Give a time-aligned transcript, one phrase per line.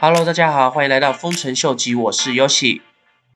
[0.00, 2.82] Hello，大家好，欢迎来到丰臣秀吉，我是 Yoshi。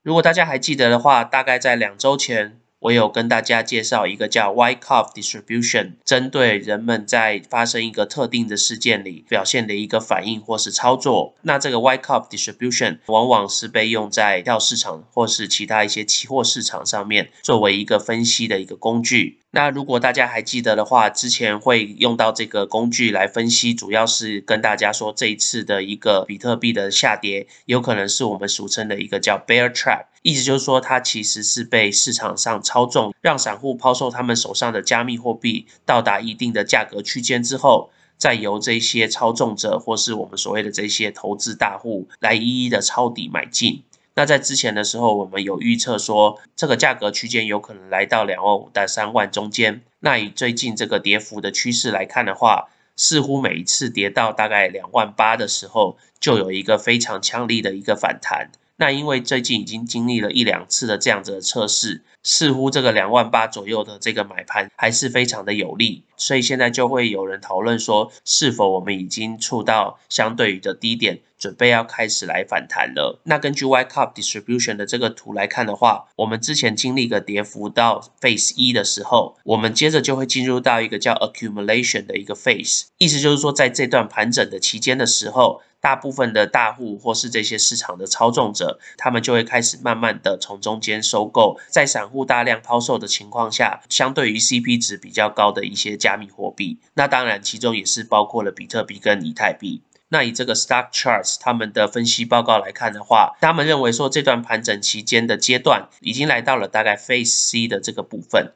[0.01, 2.61] 如果大家还记得的话，大概在两周前。
[2.79, 11.35] 我有跟大家介绍一个叫 White up Distribution，针对人们在发生一个特定的事件里表现的一个反应或是操作。
[11.43, 19.39] 那这个 White up Distribution 往往是被用在票市场或是其他一些期货市场上面，作为一个分析的一个工具。
[19.55, 43.83] 那如果大家还记得的话，之前会用到这个工具来分析，主要是跟大家说这一次的一个比特币的下跌，有可能是我们俗称的一个叫 Bear Trap，意思就是说它其实是被市场上操纵，让散户抛售他们手上的加密货币，到达一定的价格区间之后，再由这些操纵者或是我们所谓的这些投资大户来一一的抄底买进。
[44.15, 49.81] 那在之前的时候，我们有预测说，这个价格区间有可能来到两万五到三万中间。
[49.99, 58.51] 那以最近这个跌幅的趋势来看的话，似乎每一次跌到大概两万八的时候，就有一个非常强力的一个反弹。
[58.83, 66.03] 那因为最近已经经历了一两次的这样子的测试，似乎这个两万八左右的这个买盘还是非常的有利。
[66.17, 73.21] 所以现在就会有人讨论说，是否我们已经触到相对于的低点，准备要开始来反弹了。
[73.23, 95.97] 那根据 Y Cup Distribution 的这个图来看的话，我们之前经历个跌幅到 Phase 一的时候，我们接着就会进入到一个叫 Accumulation 的一个 Phase，意思就是说，在这段盘整的期间的时候，大部分的大户或是这些市场的操纵者，他们就会开始慢慢的从中间收购，在散户大量抛售的情况下，相对于 CP 值比较高的一些。
[95.97, 99.81] 加密货币，那当然其中也是包括了比特币跟以太币。
[100.09, 108.53] 那以这个 Stock Charts 他们的分析报告来看的话，他们认为说这段盘整期间的阶段已经来到了大概 Phase C 的这个部分。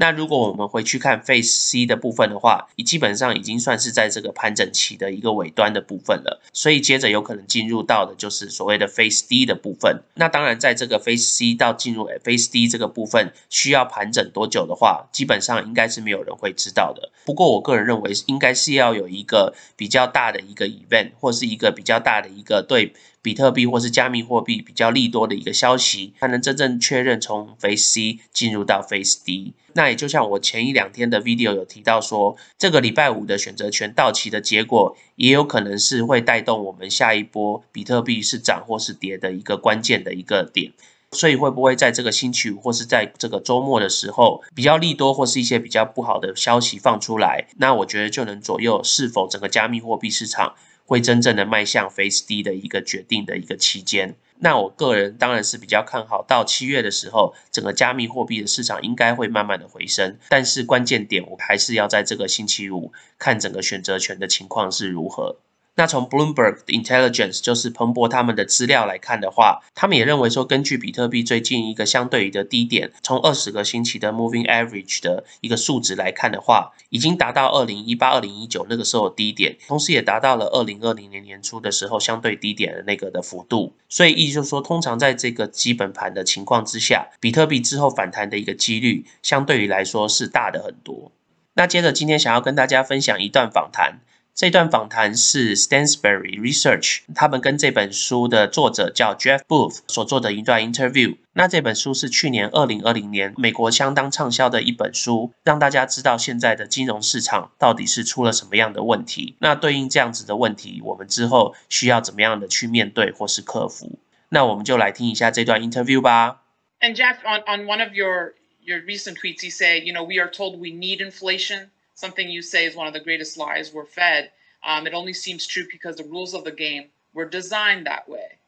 [0.00, 10.02] 那如果我们回去看 Phase C 的部分的话，你基本上已经算是在这个盘整期的一个尾端的部分了，所以接着有可能进入到的就是所谓的 Phase D 的部分。
[10.14, 17.10] 那当然，在这个 Phase C 到进入 Phase D 这个部分需要盘整多久的话，基本上应该是没有人会知道的。
[17.26, 22.94] 不过我个人认为，应该是要有一个比较大的一个 event，或是一个比较大的一个对。
[23.22, 29.54] 比特币或是加密货币比较利多的一个消息，才能真正确认从 Phase C 进入到 Phase D。
[29.74, 40.72] 那也就像我前一两天的 video 有提到说，这个礼拜五的选择权到期的结果，也有可能是会带动我们下一波比特币是涨或是跌的一个关键的一个点。
[41.12, 50.54] 所以会不会在这个星期五或是在这个周末的时候，比较利多或是一些比较不好的消息放出来，那我觉得就能左右是否整个加密货币市场。
[50.90, 65.36] 会真正的迈向 Face D 的一个决定的一个期间，那我个人当然是比较看好，到七月的时候，整个加密货币的市场应该会慢慢的回升，但是关键点我还是要在这个星期五看整个选择权的情况是如何。
[65.76, 83.72] 那从 Bloomberg Intelligence 就是彭博他们的资料来看的话，他们也认为说，根据比特币最近一个相对于的低点，从二十个星期的 Moving Average 的一个数值来看的话，已经达到二零一八、二零一九那个时候低点，同时也达到了二零二零年年初的时候相对低点的那个的幅度。
[83.88, 91.10] 所以意思就是说，通常在这个基本盘的情况之下，比特币之后反弹的一个几率，相对于来说是大的很多。
[91.54, 94.00] 那接着今天想要跟大家分享一段访谈。
[94.34, 101.16] 这段访谈是 Stansberry Research 他们跟这本书的作者叫 Jeff Booth 所做的一段 interview。
[101.32, 109.36] 那这本书是去年二零二零年美国相当畅销的一本书，让大家知道现在的金融市场到底是出了什么样的问题。
[109.40, 113.98] 那对应这样子的问题，我们之后需要怎么样的去面对或是克服？
[114.30, 116.42] 那我们就来听一下这段 interview 吧。
[116.80, 120.30] And Jeff, on on one of your your recent tweets, you say, you know, we are
[120.30, 121.68] told we need inflation.
[122.00, 124.30] Something you say is one of the greatest lies we're fed.
[124.64, 128.38] Um, it only seems true because the rules of the game were designed that way.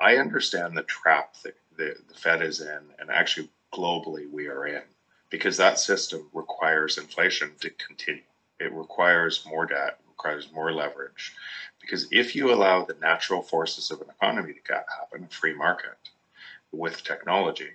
[0.00, 4.66] I understand the trap that the, the Fed is in, and actually globally we are
[4.66, 4.82] in,
[5.30, 8.22] because that system requires inflation to continue.
[8.58, 11.32] It requires more debt, requires more leverage.
[11.80, 15.96] Because if you allow the natural forces of an economy to happen, a free market,
[16.72, 17.70] with technology,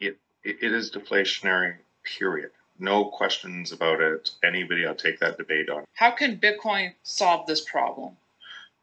[0.00, 4.30] it, it is deflationary, period no questions about it.
[4.44, 5.84] Anybody, I'll take that debate on.
[5.94, 8.16] How can Bitcoin solve this problem?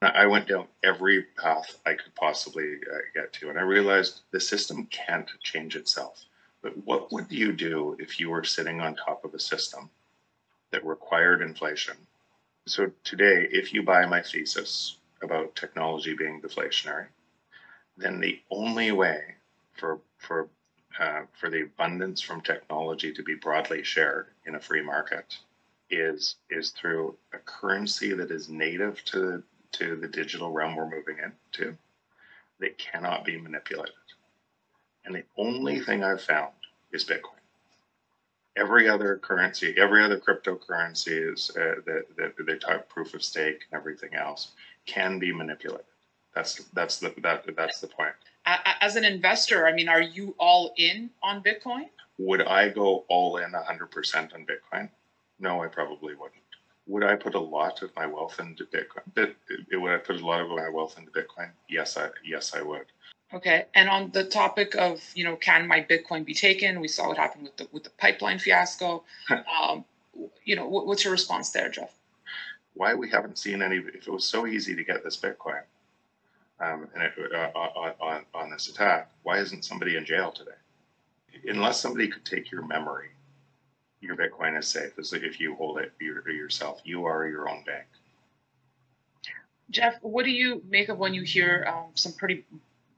[0.02, 4.40] I went down every path I could possibly uh, get to, and I realized the
[4.40, 6.26] system can't change itself.
[6.62, 9.90] But what would you do if you were sitting on top of a system
[10.72, 11.96] that required inflation?
[12.68, 17.08] So today, if you buy my thesis about technology being deflationary,
[17.98, 19.36] then the only way
[19.74, 20.50] for for
[21.00, 25.38] uh, for the abundance from technology to be broadly shared in a free market
[25.90, 31.18] is is through a currency that is native to to the digital realm we're moving
[31.18, 31.76] into
[32.60, 33.94] that cannot be manipulated.
[35.06, 36.54] And the only thing I've found
[36.92, 37.42] is Bitcoin.
[38.56, 43.66] Every other currency, every other cryptocurrency is uh, that, that they talk proof of stake
[43.72, 44.52] and everything else
[44.86, 45.86] can be manipulated.
[46.36, 48.14] That's that's the that that's the point.
[48.46, 51.86] As an investor, I mean, are you all in on Bitcoin?
[52.18, 54.90] Would I go all in 100% on Bitcoin?
[55.40, 56.42] No, I probably wouldn't.
[56.88, 59.14] Would I put a lot of my wealth into Bitcoin?
[59.14, 59.38] Bit,
[59.72, 61.50] would I put a lot of my wealth into Bitcoin?
[61.70, 62.86] Yes, I yes I would.
[63.34, 66.82] Okay, and on the topic of you know, can my Bitcoin be taken?
[66.82, 69.06] We saw what happened with the with the pipeline fiasco.
[69.30, 69.86] um,
[70.44, 71.94] you know, what, what's your response there, Jeff?
[72.74, 73.78] Why we haven't seen any?
[73.78, 75.62] If it was so easy to get this Bitcoin,
[76.64, 80.52] um, and it, uh, on, on on this attack, why isn't somebody in jail today?
[81.48, 83.10] Unless somebody could take your memory
[84.04, 86.82] your Bitcoin is safe if you hold it yourself.
[86.84, 87.86] You are your own bank.
[89.70, 92.44] Jeff, what do you make of when you hear um, some pretty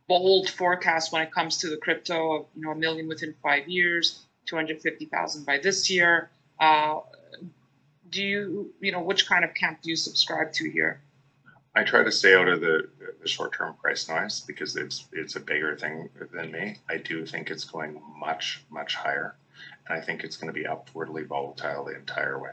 [0.07, 3.67] bold forecasts when it comes to the crypto of you know a million within five
[3.69, 6.29] years, two hundred fifty thousand by this year?
[6.59, 6.99] Uh,
[8.09, 10.99] do you you know which kind of camp do you subscribe to here?
[11.75, 12.87] I try to stay out of the,
[13.21, 16.77] the short-term price noise because it's it's a bigger thing than me.
[16.89, 19.35] I do think it's going much much higher
[19.87, 22.51] and I think it's going to be upwardly volatile the entire way.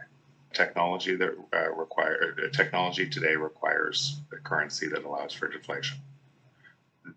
[0.52, 5.98] Technology that uh, require uh, technology today requires a currency that allows for deflation.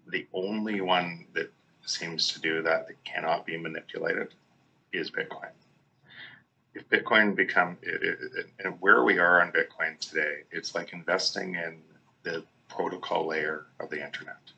[0.08, 1.52] The only one that
[1.86, 4.34] seems to do that that cannot be manipulated
[4.94, 5.50] is Bitcoin.
[6.74, 10.94] If Bitcoin become it, it, it, and where we are on Bitcoin today, it's like
[10.94, 11.82] investing in
[12.26, 14.52] the protocol layer of the internet.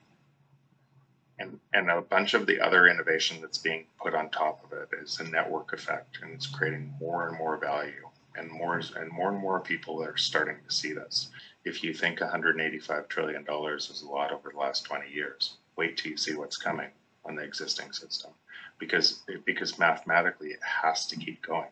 [1.37, 4.89] And and a bunch of the other innovation that's being put on top of it
[4.99, 9.29] is a network effect and it's creating more and more value and more and more
[9.29, 11.29] and more people are starting to see this.
[11.65, 15.97] If you think 185 trillion dollars is a lot over the last 20 years wait
[15.97, 16.89] till you see what's coming
[17.25, 18.31] on the existing system
[18.79, 21.69] because because mathematically it has to keep going.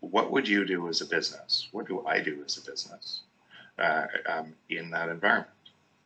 [0.00, 1.68] What would you do as a business?
[1.72, 3.22] What do i do as a business
[3.78, 5.50] uh, um, in that environment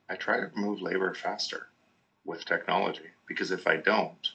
[0.08, 1.69] i try to move labor faster
[2.24, 4.28] with technology because if I don't,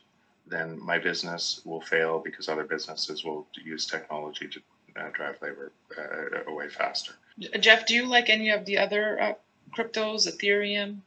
[0.47, 4.61] then my business will fail because other businesses will use technology to
[4.99, 7.13] uh, drive labor uh, away faster.
[7.59, 9.33] Jeff, do you like any of the other uh,
[9.77, 10.99] cryptos, Ethereum,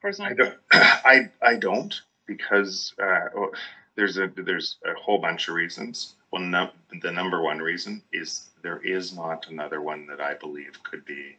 [0.00, 0.46] for example?
[0.46, 3.50] I don't, I, I don't because uh, well,
[3.94, 6.14] there's a there's a whole bunch of reasons.
[6.30, 6.70] Well, no,
[7.02, 11.36] the number one reason is there is not another one that I believe could be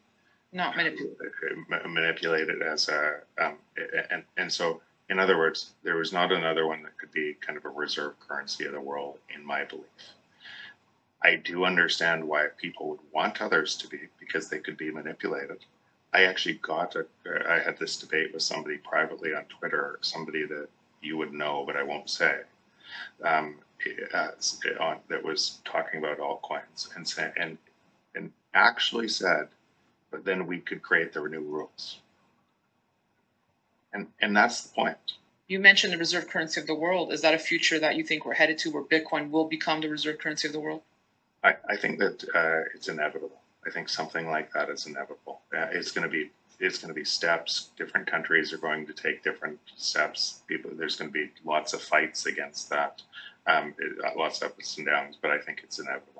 [0.52, 1.18] not manipulated.
[1.86, 3.58] manipulated as a um,
[4.10, 7.58] and and so in other words, there was not another one that could be kind
[7.58, 9.86] of a reserve currency of the world, in my belief.
[11.24, 15.64] I do understand why people would want others to be because they could be manipulated.
[16.14, 17.06] I actually got a,
[17.50, 20.68] I had this debate with somebody privately on Twitter, somebody that
[21.02, 22.42] you would know, but I won't say,
[23.24, 23.56] um,
[24.14, 24.32] uh,
[25.10, 27.58] that was talking about altcoins and, and,
[28.16, 29.48] and actually said
[30.12, 32.00] but then we could create the new rules.
[33.94, 34.98] And, and that's the point.
[35.48, 37.14] You mentioned the reserve currency of the world.
[37.14, 39.90] Is that a future that you think we're headed to where Bitcoin will become the
[39.90, 40.82] reserve currency of the world?
[41.44, 43.40] I, I think that uh, it's inevitable.
[43.66, 45.42] I think something like that is inevitable.
[45.56, 47.70] Uh, it's going to be it's going to be steps.
[47.78, 50.42] Different countries are going to take different steps.
[50.48, 53.04] People, there's going to be lots of fights against that,
[53.46, 55.18] um, it, lots of ups and downs.
[55.22, 56.17] But I think it's inevitable.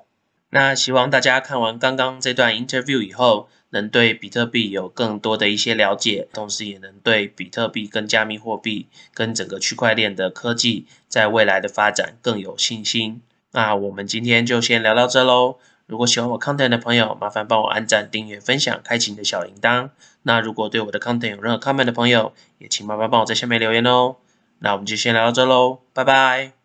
[0.50, 13.20] 那希望大家看完刚刚这段 interview 以后，能对比特币有更多的一些了解，同时也能对比特币跟加密货币跟整个区块链的科技在未来的发展更有信心。
[13.52, 15.56] 那我们今天就先聊到这喽。
[15.86, 19.90] 如果喜欢我 content 的朋友，麻烦帮我按赞、订阅、分享、开启你的小铃铛。
[20.22, 24.16] 那如果对我的 content 有任何 comment 的朋友，也请麻烦帮我在下面留言哦。
[24.58, 26.57] 那我们就先聊到这喽，拜拜。